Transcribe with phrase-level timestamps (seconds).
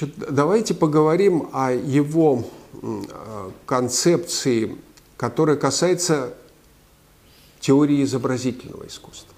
[0.00, 2.44] Давайте поговорим о его
[3.66, 4.76] концепции,
[5.16, 6.34] которая касается
[7.60, 9.34] теории изобразительного искусства.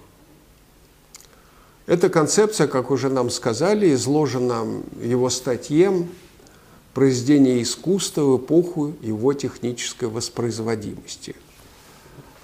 [1.85, 6.07] Эта концепция, как уже нам сказали, изложена в его статье
[6.93, 11.35] «Произведение искусства в эпоху его технической воспроизводимости».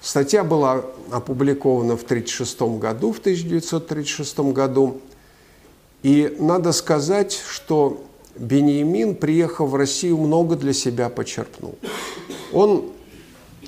[0.00, 5.00] Статья была опубликована в 1936 году, в 1936 году.
[6.02, 8.04] И надо сказать, что
[8.36, 11.78] Бениамин, приехав в Россию, много для себя почерпнул.
[12.52, 12.90] Он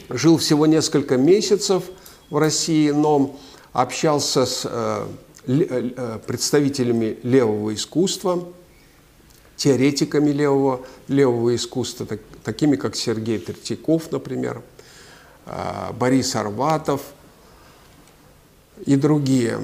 [0.08, 1.84] жил всего несколько месяцев
[2.30, 3.36] в России, но
[3.72, 5.06] общался с э,
[5.46, 8.48] э, представителями левого искусства,
[9.56, 14.62] теоретиками левого, левого искусства, так, такими как Сергей Третьяков, например–
[15.46, 17.02] Э, Борис Арватов
[18.86, 19.60] и другие.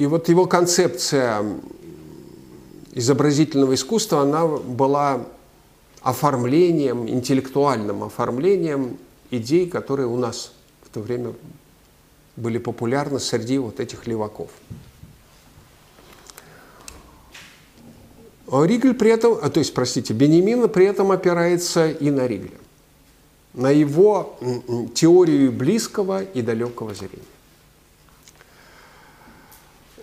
[0.00, 1.44] И вот его концепция
[2.94, 5.26] изобразительного искусства, она была
[6.00, 8.96] оформлением, интеллектуальным оформлением
[9.30, 11.34] идей, которые у нас в то время
[12.36, 14.48] были популярны среди вот этих леваков.
[18.50, 22.56] Ригель при этом, а, то есть, простите, Бенемин при этом опирается и на Ригеля,
[23.52, 24.38] на его
[24.94, 27.39] теорию близкого и далекого зрения.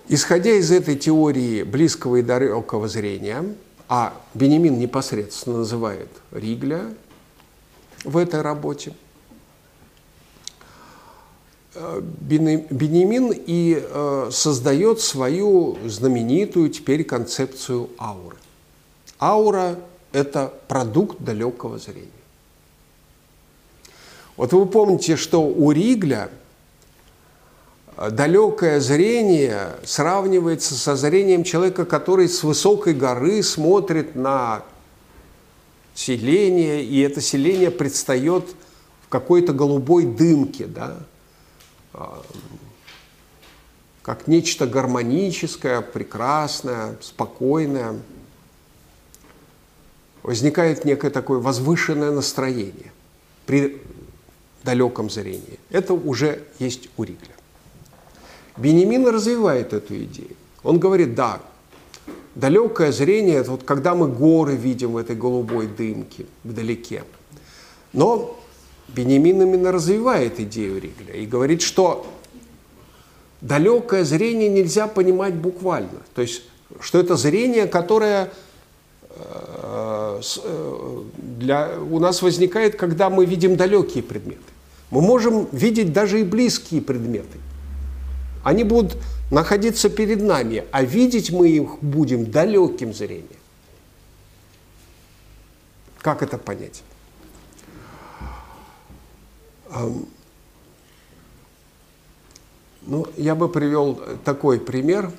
[0.10, 3.44] Исходя из этой теории близкого и далекого зрения,
[3.90, 6.82] а Бенемин непосредственно называет Ригля
[8.04, 8.94] в этой работе–
[12.22, 18.38] Бенемин и э, создает свою знаменитую теперь концепцию ауры.
[19.20, 19.80] Аура–
[20.12, 22.08] это продукт далекого зрения.
[24.36, 26.32] Вот вы помните, что у Ригля э,
[27.98, 34.64] далекое зрение сравнивается со зрением человека, который с высокой горы смотрит на
[35.96, 38.46] селение, и это селение предстает
[39.02, 40.98] в какой-то голубой дымке, да,
[41.94, 42.22] а,
[44.04, 48.00] как нечто гармоническое, прекрасное, спокойное.
[50.22, 52.92] Возникает некое такое возвышенное настроение
[53.46, 53.82] при
[54.64, 55.60] далеком зрении.
[55.72, 57.37] Это уже есть у Ригля.
[58.58, 60.36] Бенемин развивает эту идею.
[60.64, 61.40] Он говорит, да,
[62.36, 67.04] далекое зрение, это вот когда мы горы видим в этой голубой дымке вдалеке.
[67.94, 68.38] Но
[68.90, 72.06] Бенемин именно развивает идею Ригля и говорит, что
[73.42, 76.02] далекое зрение нельзя понимать буквально.
[76.16, 76.44] То есть,
[76.80, 78.32] что это зрение, которое
[79.10, 84.42] э, э, для, у нас возникает, когда мы видим далекие предметы.
[84.90, 87.38] Мы можем видеть даже и близкие предметы.
[88.48, 88.98] Они будут
[89.30, 93.28] находиться перед нами, а видеть мы их будем далеким зрением.
[96.00, 96.82] Как это понять?
[102.84, 105.12] Ну, я бы привел такой пример.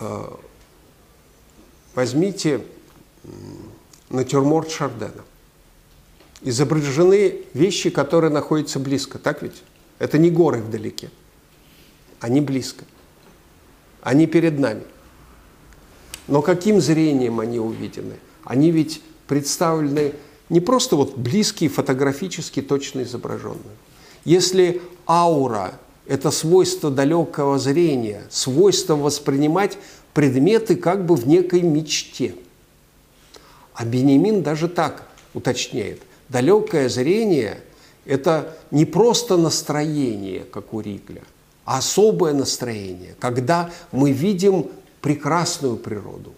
[0.00, 0.38] А,
[1.94, 2.62] возьмите
[4.10, 5.24] натюрморт Шардена.
[6.42, 9.62] Изображены вещи, которые находятся близко, так ведь?
[9.98, 11.10] Это не горы вдалеке,
[12.22, 12.84] они близко.
[14.00, 14.84] Они перед нами.
[16.28, 18.14] Но каким зрением они увидены?
[18.44, 20.14] Они ведь представлены
[20.48, 23.76] не просто вот близкие, фотографически точно изображенные.
[24.24, 25.74] Если аура–
[26.06, 29.76] это свойство далекого зрения, свойство воспринимать
[30.14, 32.36] предметы как бы в некой мечте.
[33.74, 36.02] А Бенемин даже так уточняет.
[36.28, 37.60] Далекое зрение–
[38.04, 41.22] это не просто настроение, как у Ригля,
[41.64, 44.68] особое настроение, когда мы видим
[45.00, 46.34] прекрасную природу,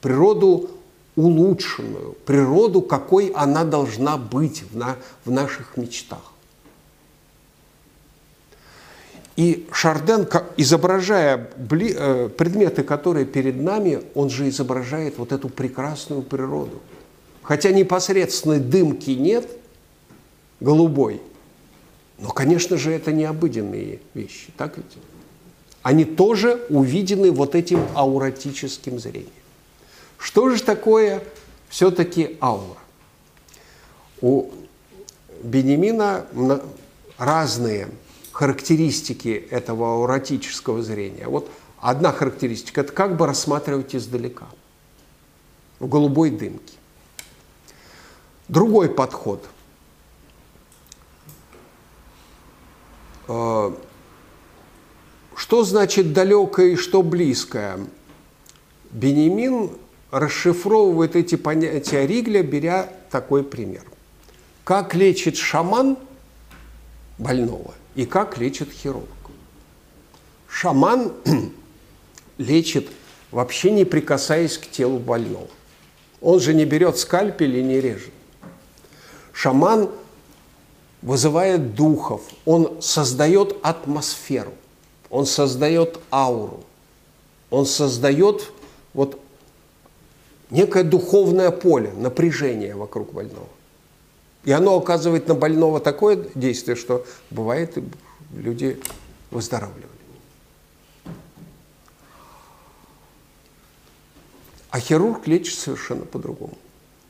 [0.00, 0.70] природу
[1.16, 6.32] улучшенную природу, какой она должна быть в, на, в наших мечтах.
[9.34, 16.80] И Шарден, изображая э, предметы, которые перед нами, он же изображает вот эту прекрасную природу.
[17.42, 19.48] Хотя непосредственной дымки нет,
[20.60, 21.20] голубой,
[22.18, 24.98] но, конечно же, это не обыденные вещи, так ведь?
[25.82, 29.30] Они тоже увидены вот этим ауратическим зрением.
[30.18, 31.22] Что же такое
[31.68, 32.78] все-таки аура?
[34.20, 34.50] У
[35.42, 36.26] Бенемина
[37.16, 37.88] разные
[38.32, 41.28] характеристики этого ауратического зрения.
[41.28, 41.48] Вот
[41.80, 44.46] одна характеристика– это как бы рассматривать издалека,
[45.78, 46.74] в голубой дымке.
[48.48, 49.44] Другой подход–
[53.28, 53.76] Что
[55.62, 57.78] значит далекое и что близкое?
[58.90, 59.70] Бенемин
[60.10, 63.84] расшифровывает эти понятия Ригля, беря такой пример.
[64.64, 65.98] Как лечит шаман
[67.18, 69.08] больного и как лечит хирург.
[70.48, 71.12] Шаман
[72.38, 72.88] лечит
[73.30, 75.48] вообще не прикасаясь к телу больного.
[76.20, 78.12] Он же не берет скальпель и не режет.
[79.32, 79.90] Шаман
[81.02, 84.52] вызывает духов, он создает атмосферу,
[85.10, 86.64] он создает ауру,
[87.50, 88.52] он создает
[88.94, 89.20] вот
[90.50, 93.48] некое духовное поле, напряжение вокруг больного.
[94.44, 97.76] И оно оказывает на больного такое действие, что бывает,
[98.34, 98.80] люди
[99.30, 99.86] выздоравливают.
[104.70, 106.56] А хирург лечит совершенно по-другому.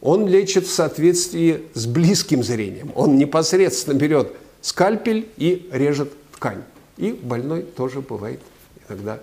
[0.01, 2.93] Он лечит в соответствии с близким зрением.
[2.95, 6.63] Он непосредственно берет скальпель и режет ткань.
[6.97, 8.41] И больной тоже бывает
[8.89, 9.21] иногда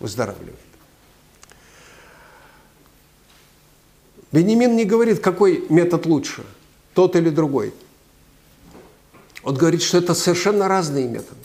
[0.00, 0.58] выздоравливает.
[4.30, 6.44] Бенемин не говорит, какой метод лучше,
[6.94, 7.72] тот или другой.
[9.42, 11.40] Он говорит, что это совершенно разные методы.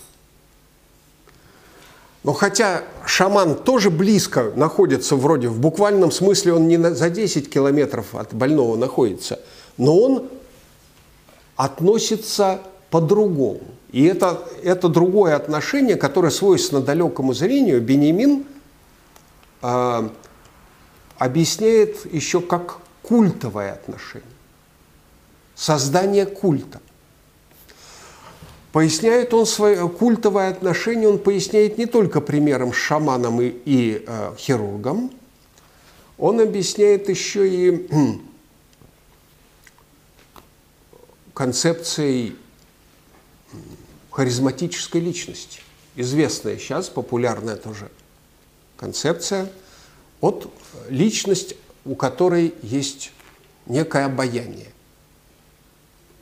[2.23, 8.15] Но хотя шаман тоже близко находится, вроде в буквальном смысле он не за 10 километров
[8.15, 9.39] от больного находится,
[9.77, 10.29] но он
[11.57, 13.61] относится по-другому.
[13.91, 18.45] И это, это другое отношение, которое свойственно далекому зрению, Бенемин
[19.61, 20.09] э,
[21.17, 24.29] объясняет еще как культовое отношение.
[25.55, 26.79] Создание культа–
[28.73, 34.33] Поясняет он свое культовое отношение, он поясняет не только примером с шаманом и, и э,
[34.35, 35.11] хирургом,
[36.17, 37.87] он объясняет еще и
[41.35, 42.35] концепцией
[44.09, 45.59] харизматической личности.
[45.95, 47.91] Известная сейчас, популярная тоже
[48.75, 49.51] концепция,
[50.19, 50.51] от
[50.89, 51.55] личность,
[51.85, 53.11] у которой есть
[53.67, 54.72] некое обаяние.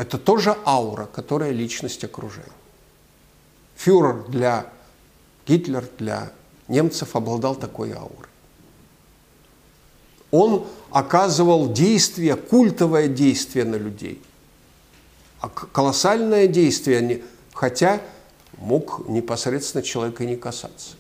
[0.02, 2.52] Это тоже аура, которая личность окружает.
[3.76, 4.66] Фюрер для
[5.46, 6.32] Гитлер для
[6.68, 8.30] немцев обладал такой аурой.
[10.32, 14.20] Он оказывал действие, культовое действие на людей.
[15.40, 18.02] А колоссальное действие, хотя
[18.58, 20.96] мог непосредственно человека не касаться.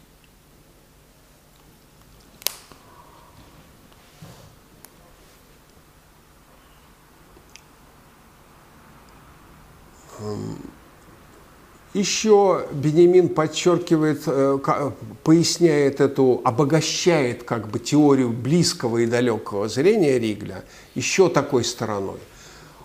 [11.94, 14.92] Еще Бенемин подчеркивает, э,
[15.24, 20.64] поясняет эту, обогащает как бы теорию близкого и далекого зрения Ригля
[20.96, 22.20] еще такой стороной.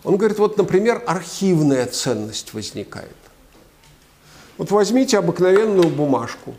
[0.03, 3.17] Он говорит, вот, например, архивная ценность возникает.
[4.59, 6.55] Вот возьмите обыкновенную бумажку,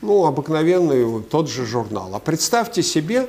[0.00, 2.14] ну, обыкновенную, тот же журнал.
[2.14, 3.28] А представьте себе,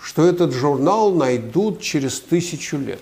[0.00, 3.00] что этот журнал найдут через тысячу лет.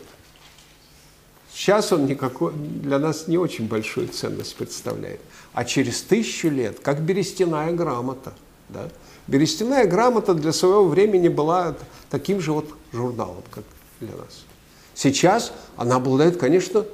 [1.61, 5.21] Сейчас он никакой, для нас не очень большую ценность представляет.
[5.53, 8.33] А через тысячу лет, как берестяная грамота.
[8.71, 8.89] Да?
[9.27, 11.77] Берестяная грамота для своего времени была
[12.09, 13.65] таким же вот журналом, как
[14.01, 14.47] для нас.
[14.95, 16.87] Сейчас она обладает, конечно,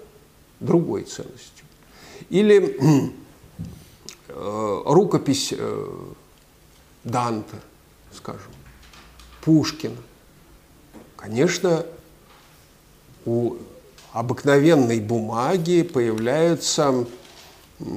[0.58, 1.64] другой ценностью.
[2.28, 2.76] Или
[4.30, 5.88] э, рукопись э,
[7.04, 7.54] Данте,
[8.12, 8.50] скажем,
[9.42, 9.94] Пушкина.
[11.14, 11.86] Конечно,
[13.24, 13.58] у
[14.12, 17.06] обыкновенной бумаги появляются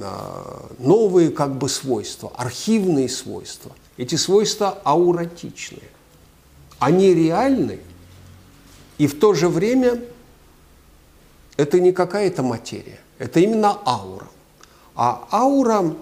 [0.01, 3.71] а, новые как бы свойства, архивные свойства.
[3.97, 5.89] Эти свойства ауратичные.
[6.79, 7.79] Они реальны,
[8.97, 10.01] и в то же время
[11.57, 14.27] это не какая-то материя, это именно аура.
[14.95, 15.93] А аура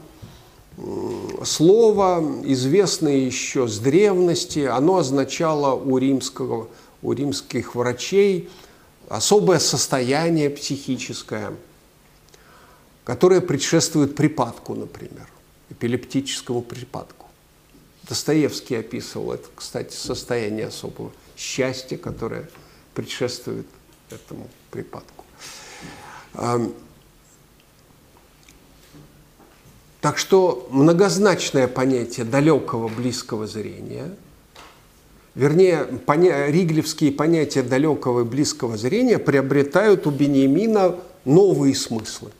[1.43, 6.67] слово, известное еще с древности, оно означало у, римского,
[7.01, 8.49] у римских врачей–
[9.07, 11.53] особое состояние психическое,
[13.03, 15.27] которое предшествует припадку, например,
[15.69, 17.27] эпилептическому припадку.
[18.03, 22.49] Достоевский описывал это, кстати, состояние особого счастья, которое
[22.93, 23.67] предшествует
[24.09, 25.25] этому припадку.
[30.01, 34.15] Так что многозначное понятие далекого близкого зрения–
[35.37, 42.31] вернее, поня риглевские понятия далекого и близкого зрения приобретают у Бениамина новые смыслы.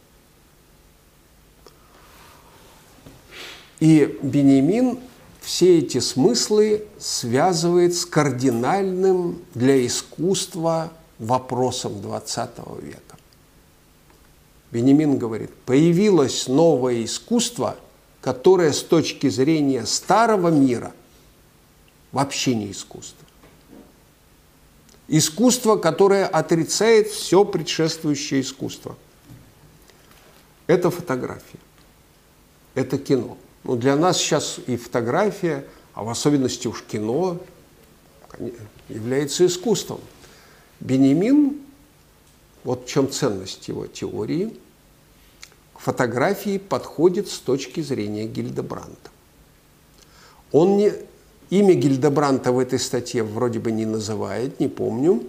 [3.80, 4.98] И Бениамин
[5.42, 13.02] все эти смыслы связывает с кардинальным для искусства вопросом XX века.
[14.72, 17.78] Бенемин говорит, появилось новое искусство,
[18.20, 20.92] которое с точки зрения старого мира
[22.12, 23.26] вообще не искусство.
[25.08, 28.98] Искусство, которое отрицает все предшествующее искусство.
[30.68, 31.60] Это фотография,
[32.76, 33.38] это кино.
[33.64, 37.40] Ну, для нас сейчас и фотография, а в особенности уж кино,
[38.90, 40.02] является искусством.
[40.80, 41.62] Бенемин,
[42.64, 44.54] вот в чем ценность его теории,
[45.74, 49.12] к фотографии подходит с точки зрения Гильдебранта.
[50.52, 50.92] Он не,
[51.50, 55.24] имя Гильдебранта в этой статье вроде бы не называет, не помню,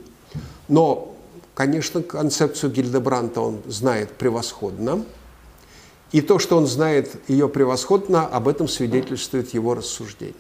[0.69, 1.15] но,
[1.55, 5.05] конечно, концепцию Гильдебранта он знает превосходно.
[6.11, 10.35] И то, что он знает ее превосходно, об этом свидетельствует его рассуждение.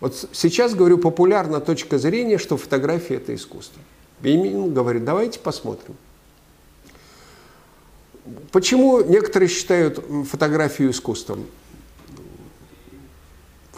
[0.00, 3.80] Вот сейчас, говорю, популярна точка зрения, что фотография– это искусство.
[4.20, 5.96] Бенемин говорит, давайте посмотрим.
[8.50, 11.46] Почему некоторые считают фотографию искусством?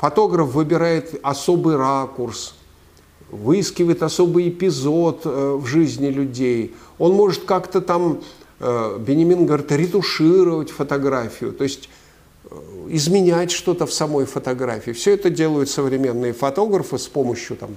[0.05, 2.57] Фотограф выбирает особый ракурс,
[3.31, 6.75] выискивает особый эпизод э, в жизни людей.
[6.99, 8.21] Он может как-то там,
[8.61, 11.55] э, Бенемин говорит, ретушировать фотографию.
[11.55, 11.89] То есть
[12.91, 14.91] изменять что-то в самой фотографии.
[14.91, 17.71] Все это делают современные фотографы с помощью там,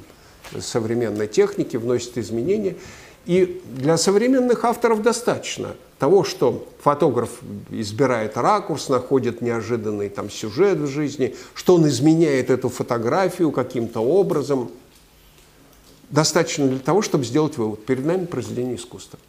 [0.60, 2.75] современной техники, вносят изменения.
[3.27, 10.88] И для современных авторов достаточно того, что фотограф избирает ракурс, находит неожиданный там, сюжет в
[10.88, 14.72] жизни, что он изменяет эту фотографию каким-то образом.
[16.10, 17.86] Достаточно для того, чтобы сделать вывод.
[17.86, 19.19] Перед нами произведение искусства.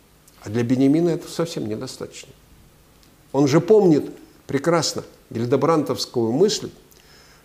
[0.43, 2.33] А для Бенемина это совсем недостаточно.
[3.33, 4.11] Он же помнит
[4.47, 6.71] прекрасно– гильдебрантовскую мысль,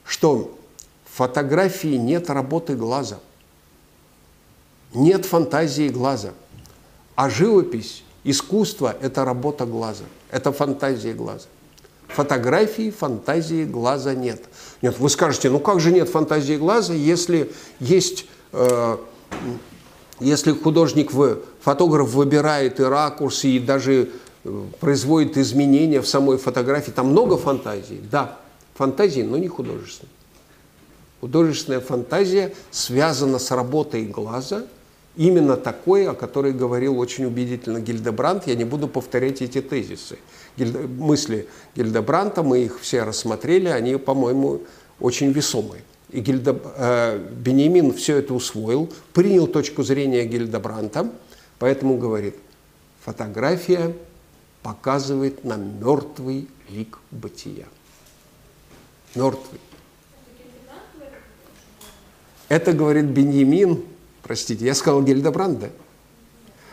[0.06, 0.58] что
[1.06, 3.20] в фотографии нет работы глаза,
[4.94, 6.34] нет фантазии глаза,
[7.16, 11.46] а живопись, искусство– это работа глаза, это фантазия глаза.
[12.08, 14.44] Фотографии фантазии глаза нет.
[14.82, 18.98] Нет, вы скажете, ну как же нет фантазии глаза, если есть, э,
[20.20, 21.12] если художник,
[21.62, 24.12] фотограф выбирает и ракурс, и даже
[24.80, 26.92] производит изменения в самой фотографии.
[26.92, 28.38] Там много фантазии, да,
[28.76, 30.12] фантазии, но не художественной.
[31.22, 34.64] Художественная фантазия связана с работой глаза,
[35.16, 38.48] именно такой, о которой говорил очень убедительно Гильдебранд.
[38.48, 40.18] Я не буду повторять эти тезисы.
[40.58, 44.62] Гильде, мысли Гильдебранта, мы их все рассмотрели, они, по-моему,
[45.00, 45.84] очень весомые.
[46.10, 51.12] И Гильде, э, Бенемин все это усвоил, принял точку зрения Гильдебранта,
[51.60, 52.36] поэтому говорит,
[53.04, 53.96] фотография
[54.62, 57.66] показывает нам мертвый лик бытия.
[59.16, 59.60] Мертвый.
[62.50, 63.84] Это говорит Беньямин,
[64.24, 65.70] простите, я сказал Гильдебранда.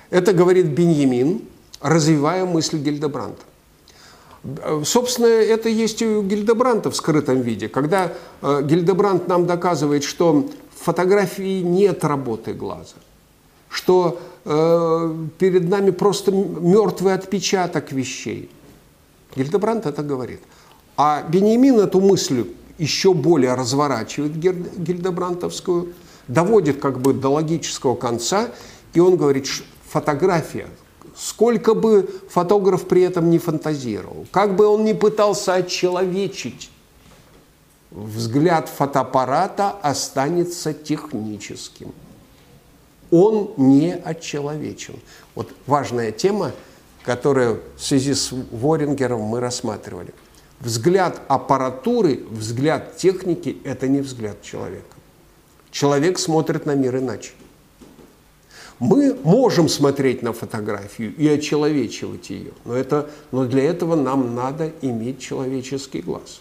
[0.08, 1.42] Это говорит Беньямин,
[1.80, 3.36] развивая мысль Гильдебранда.
[4.84, 7.68] Собственно, это есть и у Гильдебранта в скрытом виде.
[7.68, 12.96] Когда э, Гильдебранд нам доказывает, что в фотографии нет работы глаза,
[13.68, 18.50] что Э, перед нами просто мертвый отпечаток вещей.
[19.36, 20.40] Гильдебранд это говорит.
[20.96, 22.46] А Бенемин эту мысль
[22.78, 25.92] еще более разворачивает гильдебрантовскую,
[26.30, 28.48] доводит как бы до логического конца,
[28.94, 29.46] и он говорит,
[29.88, 30.68] фотография,
[31.16, 36.70] сколько бы фотограф при этом не фантазировал, как бы он ни пытался отчеловечить,
[37.90, 41.92] взгляд фотоаппарата останется техническим
[43.10, 44.94] он не отчеловечен.
[45.34, 46.52] Вот важная тема,
[47.02, 50.14] которую в связи с Ворингером мы рассматривали.
[50.60, 54.96] Взгляд аппаратуры, взгляд техники– это не взгляд человека.
[55.70, 57.32] Человек смотрит на мир иначе.
[58.78, 64.72] Мы можем смотреть на фотографию и очеловечивать ее, но, это, но для этого нам надо
[64.80, 66.40] иметь человеческий глаз.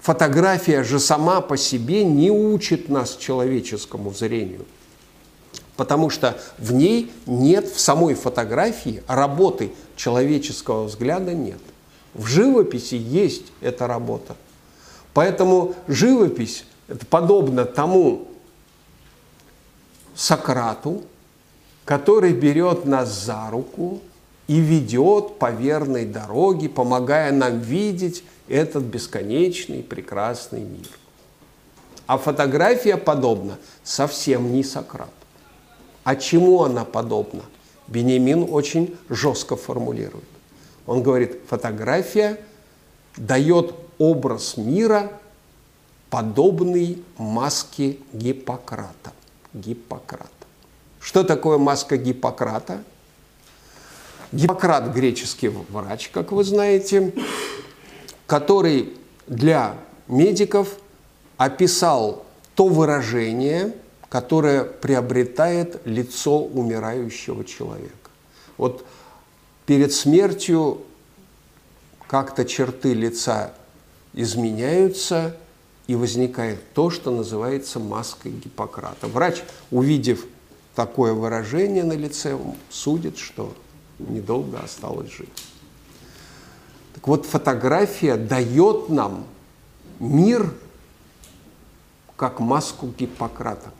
[0.00, 4.66] Фотография же сама по себе не учит нас человеческому зрению–
[5.76, 11.58] потому что в ней нет, в самой фотографии работы человеческого взгляда нет.
[12.14, 14.36] В живописи есть эта работа.
[15.12, 18.28] Поэтому живопись это подобно тому
[20.14, 21.02] Сократу,
[21.84, 24.00] который берет нас за руку
[24.46, 30.88] и ведет по верной дороге, помогая нам видеть этот бесконечный прекрасный мир.
[32.06, 35.10] А фотография подобна совсем не Сократу.
[36.04, 37.42] А чему она подобна?
[37.88, 40.24] Бенемин очень жестко формулирует.
[40.86, 42.38] Он говорит, фотография
[43.16, 45.10] дает образ мира,
[46.14, 49.12] подобный маске Гиппократа.
[49.52, 50.28] Гиппократа.
[51.00, 51.96] Что такое маска
[58.28, 59.74] который для
[60.06, 60.76] медиков
[61.36, 63.74] описал то выражение,
[64.08, 68.10] которое приобретает лицо умирающего человека.
[68.56, 68.86] Вот
[69.66, 70.82] перед смертью
[72.06, 73.52] как-то черты лица
[74.12, 75.36] изменяются,
[75.86, 79.06] и возникает то, что называется маской Гиппократа.
[79.06, 80.24] Врач, увидев
[80.74, 82.38] такое выражение на лице,
[82.70, 83.54] судит, что
[83.98, 85.28] недолго осталось жить.
[86.94, 89.26] Так вот, фотография дает нам
[89.98, 90.54] мир
[92.16, 93.70] как маску Гиппократа.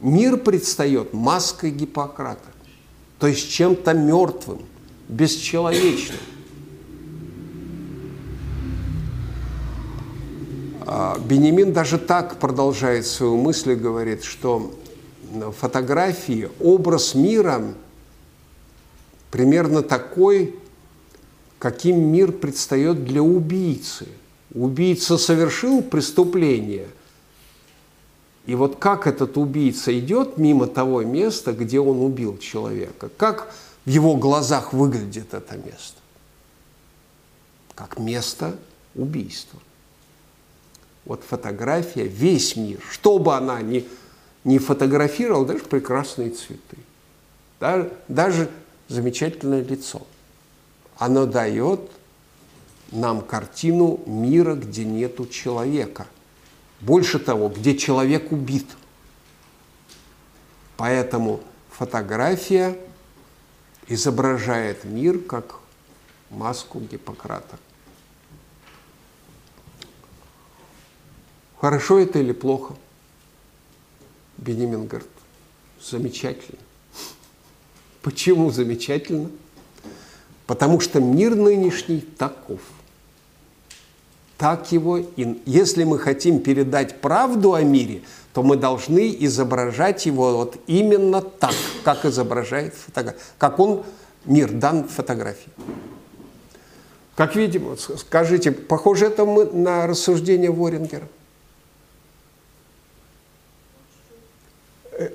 [0.00, 2.48] Мир предстает маской Гиппократа,
[3.20, 4.62] то есть чем-то мертвым,
[5.08, 6.18] бесчеловечным.
[11.24, 14.74] Бенемин даже так продолжает свою мысль и говорит, что
[15.58, 17.62] фотографии, образ мира
[19.30, 20.54] примерно такой,
[21.58, 24.08] каким мир предстает для убийцы.
[24.54, 26.88] Убийца совершил преступление,
[28.44, 33.88] и вот как этот убийца идет мимо того места, где он убил человека, как в
[33.88, 35.96] его глазах выглядит это место?
[37.74, 38.58] Как место
[38.94, 39.60] убийства.
[41.04, 43.88] Вот фотография, весь мир, что бы она ни,
[44.44, 46.78] ни фотографировала, даже прекрасные цветы,
[47.58, 48.50] даже, даже
[48.88, 50.02] замечательное лицо–
[51.02, 51.80] оно дает
[52.92, 56.06] нам картину мира, где нету человека.
[56.80, 58.66] Больше того, где человек убит.
[60.76, 61.40] Поэтому
[61.70, 62.78] фотография
[63.88, 65.58] изображает мир как
[66.30, 67.58] маску Гиппократа.
[71.62, 72.74] Хорошо это или плохо?
[74.36, 75.08] Бенемин говорит,
[75.80, 76.58] замечательно.
[78.02, 79.30] Почему замечательно?
[80.48, 82.58] Потому что мир нынешний таков.
[84.38, 88.02] Так его, и если мы хотим передать правду о мире,
[88.34, 93.84] то мы должны изображать его вот именно так, как изображает фотография, как он,
[94.24, 95.52] мир дан фотографии.
[97.14, 101.06] Как видим, скажите, похоже это мы на рассуждение Ворингера?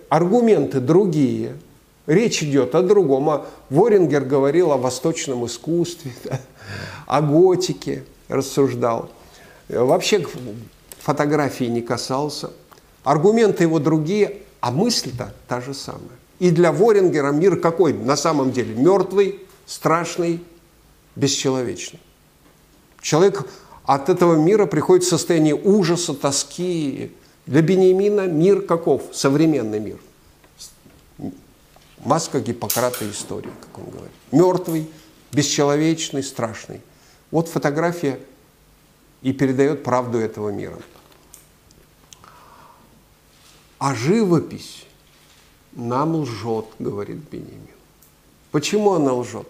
[0.10, 1.56] Аргументы другие–
[2.08, 3.30] Речь идет о другом.
[3.30, 6.40] А Ворингер говорил о восточном искусстве, да,
[7.06, 9.12] о готике рассуждал.
[9.70, 10.26] Вообще
[11.00, 12.52] фотографии не касался.
[13.04, 16.02] Аргументы его другие, а мысль-то та же самая.
[16.40, 18.74] И для Ворингера мир какой на самом деле?
[18.74, 20.42] Мертвый, страшный,
[21.16, 22.00] бесчеловечный.
[23.02, 23.46] Человек
[23.84, 27.12] от этого мира приходит в состояние ужаса, тоски.
[27.48, 29.04] Для Бенемина мир каков?
[29.14, 29.98] Современный мир.
[32.04, 34.12] Маска Гиппократа истории, как он говорит.
[34.32, 34.90] Мертвый,
[35.32, 36.82] бесчеловечный, страшный.
[37.32, 38.20] Вот фотография
[39.22, 40.78] и передает правду этого мира.
[43.80, 44.86] А живопись
[45.72, 47.68] нам лжет, говорит Бенемин.
[48.52, 49.48] Почему она лжет?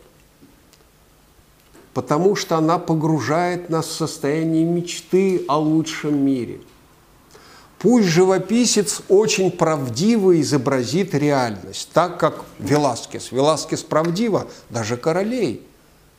[1.93, 6.61] Потому что она погружает нас в состояние мечты о лучшем мире–
[7.79, 13.31] Пусть живописец очень правдиво изобразит реальность, так как Веласкес.
[13.31, 15.65] Веласкес правдиво, даже королей.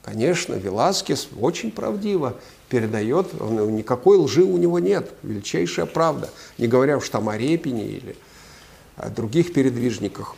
[0.04, 2.36] Конечно, Веласкес очень правдиво
[2.68, 6.30] передает, никакой лжи у него нет, величайшая правда.
[6.58, 8.16] Не говоря уж там о Репине или
[8.96, 10.36] о других передвижниках.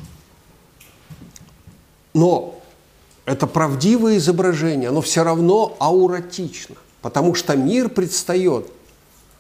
[2.15, 2.61] Но
[3.27, 8.73] это правдивое изображение, оно все равно ауратично, потому что мир предстает–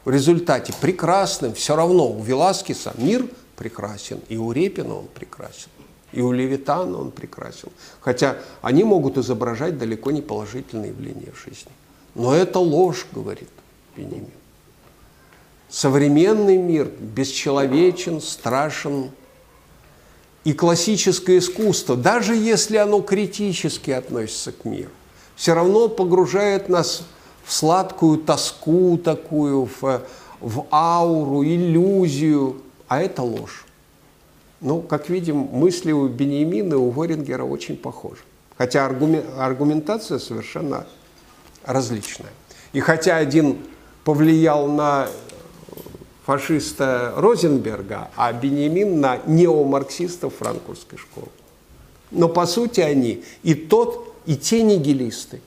[0.04, 5.68] в результате прекрасным все равно у Веласкеса мир прекрасен, и у Репина он прекрасен,
[6.12, 7.68] и у Левитана он прекрасен.
[8.00, 11.70] Хотя они могут изображать далеко не положительные явления в жизни.
[12.14, 13.50] Но это ложь, говорит
[13.96, 14.30] Бенемин.
[15.68, 19.10] Современный мир бесчеловечен, страшен.
[20.42, 24.90] И классическое искусство, даже если оно критически относится к миру,
[25.36, 27.19] все равно погружает нас в
[27.50, 30.02] в сладкую тоску такую, в,
[30.40, 33.64] в ауру, иллюзию, а это ложь.
[34.60, 38.20] Ну, как видим, мысли у Бенемина и у Ворингера очень похожи.
[38.56, 40.86] Хотя аргументация совершенно
[41.64, 42.30] различная.
[42.72, 43.58] И хотя один
[44.04, 45.08] повлиял на
[46.24, 51.26] фашиста Розенберга, а Бенемин на неомарксистов франкфуртской школы.
[52.12, 55.40] Но по сути они и тот, и те нигилисты,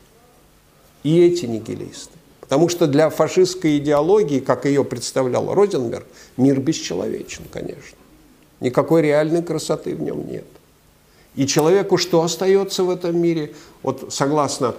[1.04, 2.18] и эти нигилисты.
[2.40, 6.06] Потому что для фашистской идеологии, как ее представлял Розенберг,
[6.38, 7.98] мир бесчеловечен, конечно.
[8.60, 10.46] Никакой реальной красоты в нем нет.
[11.36, 13.54] И человеку что остается в этом мире?
[13.82, 14.76] Вот согласно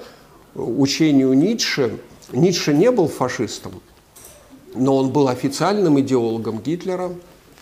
[0.54, 1.98] учению Ницше,
[2.32, 3.82] Ницше не был фашистом,
[4.74, 7.12] но он был официальным идеологом Гитлера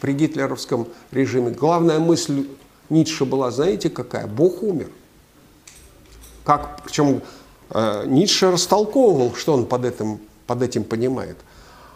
[0.01, 1.51] при гитлеровском режиме.
[1.51, 2.46] Главная мысль
[2.90, 4.27] Ницше была, знаете, какая?
[4.27, 4.90] Бог умер.
[6.44, 7.22] Как, причем
[8.06, 11.38] Ницше растолковывал, что он под этим, под этим понимает.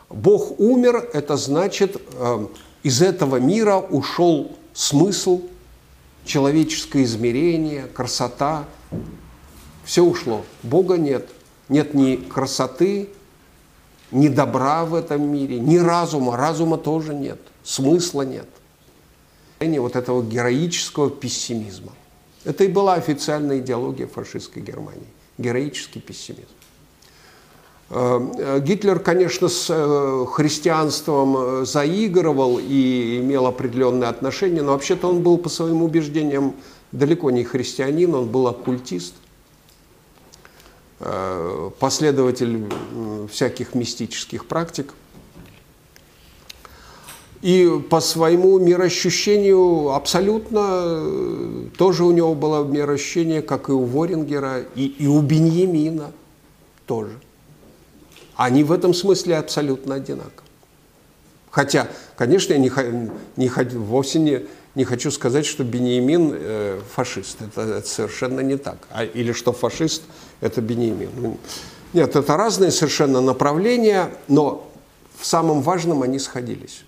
[0.08, 2.46] Бог умер, это значит, э,
[2.82, 5.42] из этого мира ушел смысл,
[6.24, 8.64] человеческое измерение, красота.
[9.84, 10.44] Все ушло.
[10.62, 11.28] Бога нет.
[11.68, 13.08] Нет ни красоты,
[14.12, 16.36] ни добра в этом мире, ни разума.
[16.36, 17.40] Разума тоже нет.
[17.64, 18.48] Смысла нет.
[19.58, 21.92] Вот этого героического пессимизма.
[22.44, 25.08] Это и была официальная идеология фашистской Германии.
[25.38, 26.48] Героический пессимизм.
[27.90, 35.22] Э, Гитлер, конечно, с э, христианством э, заигрывал и имел определенные отношения, но вообще-то он
[35.22, 36.54] был по своим убеждениям
[36.92, 39.14] далеко не христианин, он был оккультист,
[41.78, 42.64] последователь
[43.30, 44.94] всяких мистических практик.
[47.46, 54.86] И по своему мироощущению абсолютно тоже у него было мироощущение, как и у Ворингера, и,
[54.86, 56.10] и у Беньямина
[56.86, 57.20] тоже.
[58.34, 60.42] Они в этом смысле абсолютно одинаковы.
[61.48, 62.72] Хотя, конечно, я не,
[63.36, 64.42] не, вовсе не,
[64.74, 67.42] не хочу сказать, что Бениамин э, фашист.
[67.42, 68.88] Это, это совершенно не так.
[68.90, 70.02] А, или что фашист–
[70.40, 71.10] это Бениамин.
[71.16, 71.38] Ну,
[71.92, 74.68] нет, это разные совершенно направления, но
[75.16, 76.82] в самом важном они сходились.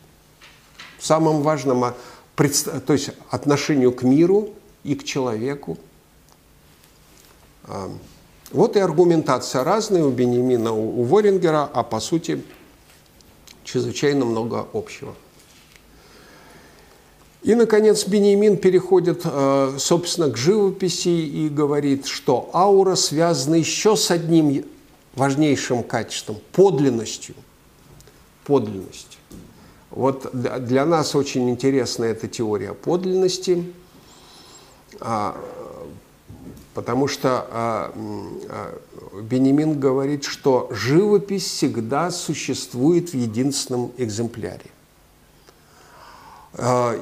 [0.98, 1.94] В самом важном, а,
[2.36, 4.50] то есть отношению к миру
[4.84, 5.78] и к человеку.
[8.50, 12.42] Вот и аргументация разная у Бенемина, у Ворингера, а по сути
[13.64, 15.14] чрезвычайно много общего.
[17.42, 24.10] И, наконец, Бенемин переходит, э, собственно, к живописи и говорит, что аура связана еще с
[24.10, 24.64] одним
[25.14, 27.34] важнейшим качеством– подлинностью.
[28.44, 29.17] Подлинностью.
[29.90, 33.72] Вот для нас очень интересна эта теория подлинности.
[35.00, 35.36] А,
[36.74, 37.92] Потому что а,
[38.48, 38.78] а,
[39.20, 44.66] Бенемин говорит, что живопись всегда существует в единственном экземпляре.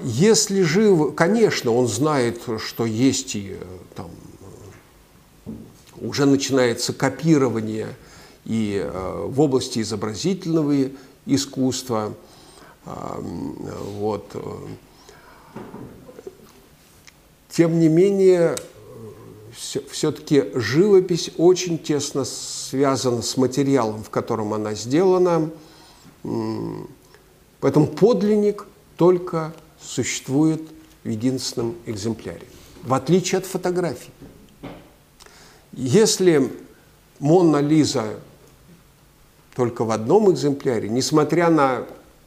[0.02, 3.58] Если жив, конечно, он знает, что есть и
[3.94, 4.10] там
[6.00, 7.88] уже начинается копирование
[8.46, 10.90] и в области изобразительного
[11.26, 12.14] искусства,
[12.86, 14.36] вот.
[17.50, 18.56] Тем не менее,
[19.90, 25.50] все-таки живопись очень тесно связана с материалом, в котором она сделана.
[27.60, 30.62] Поэтому подлинник только существует
[31.04, 32.46] в единственном экземпляре,
[32.82, 34.10] в отличие от фотографий.
[35.72, 36.52] Если
[37.18, 38.20] Монна Лиза
[39.54, 41.86] только в одном экземпляре, несмотря на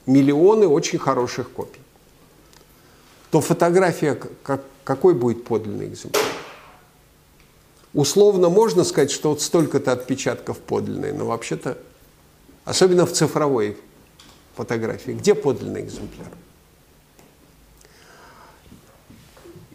[0.10, 1.80] миллионы очень хороших копий,
[3.32, 4.20] то фотография
[4.84, 6.24] какой будет подлинный экземпляр?
[7.94, 11.78] Условно можно сказать, что вот столько-то отпечатков подлинные, но вообще-то,
[12.66, 13.78] особенно в цифровой
[14.56, 16.32] фотографии, где подлинный экземпляр?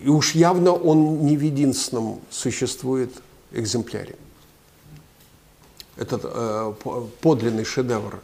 [0.00, 3.10] И уж явно он не в единственном существует
[3.52, 4.16] экземпляре.
[5.96, 6.74] Этот э,
[7.20, 8.20] подлинный шедевр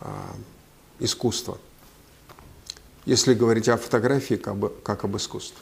[0.00, 0.06] э,
[0.98, 1.58] искусства,
[3.04, 5.58] если говорить о фотографии как, как об искусстве.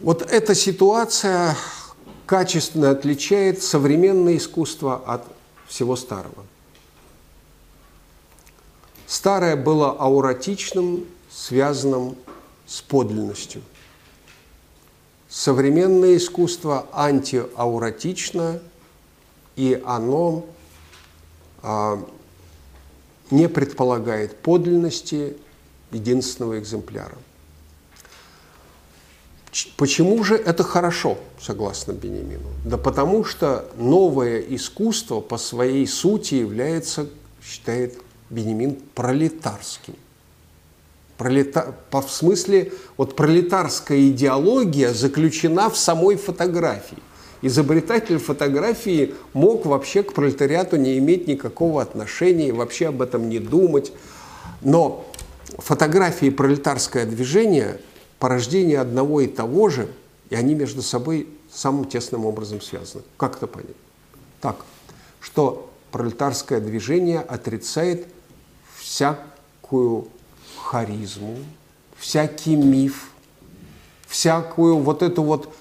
[0.00, 1.56] Вот эта ситуация
[2.26, 5.24] качественно отличает современное искусство от
[5.66, 6.44] всего старого.
[9.06, 12.16] Старое было ауратичным, связанным
[12.66, 13.62] с подлинностью.
[15.28, 18.60] Современное искусство антиауратично,
[19.56, 20.44] и оно
[21.62, 22.06] а,
[23.30, 25.36] не предполагает подлинности
[25.92, 27.16] единственного экземпляра.
[29.76, 32.48] Почему же это хорошо, согласно Бенемину?
[32.64, 37.08] Да потому что новое искусство по своей сути является,
[37.42, 37.98] считает
[38.30, 39.94] Бенемин, пролетарским.
[41.16, 41.74] Пролета...
[41.90, 46.98] По, в смысле, вот пролетарская идеология заключена в самой фотографии.
[47.40, 53.38] Изобретатель фотографии мог вообще к пролетариату не иметь никакого отношения и вообще об этом не
[53.38, 53.92] думать.
[54.60, 55.06] Но
[55.58, 57.80] фотография и пролетарское движение
[58.18, 59.88] порождение одного и того же,
[60.30, 63.04] и они между собой самым тесным образом связаны.
[63.16, 63.76] Как это понять?
[64.40, 64.56] Так,
[65.20, 68.08] что пролетарское движение отрицает
[68.76, 70.08] всякую
[70.56, 71.36] харизму,
[71.96, 73.10] всякий миф,
[74.06, 75.54] всякую вот эту вот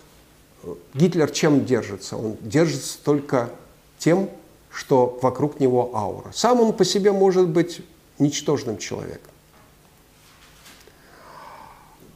[0.93, 2.17] Гитлер чем держится?
[2.17, 3.51] Он держится только
[3.99, 4.30] тем,
[4.71, 6.32] что вокруг него аура.
[6.34, 7.82] Сам он по себе может быть
[8.19, 9.32] ничтожным человеком.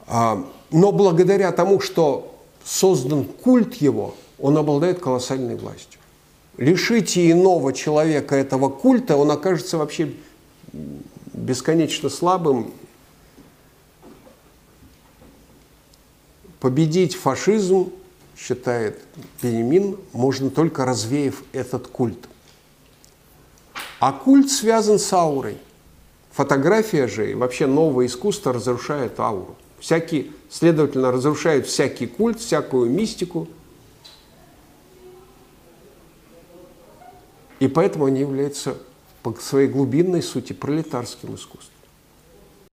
[0.07, 5.99] А, но благодаря тому, что создан культ его, он обладает колоссальной властью.
[6.57, 10.13] Лишите иного человека этого культа, он окажется вообще
[11.33, 12.71] бесконечно слабым.
[16.59, 17.91] Победить фашизм,
[18.41, 18.99] считает
[19.41, 22.27] Бенемин, можно только развеяв этот культ.
[23.99, 25.57] А культ связан с аурой.
[26.31, 29.55] Фотография же и вообще новое искусство разрушает ауру.
[29.79, 33.47] Всякий, следовательно, разрушает всякий культ, всякую мистику.
[37.59, 38.75] И поэтому они являются
[39.21, 41.70] по своей глубинной сути пролетарским искусством.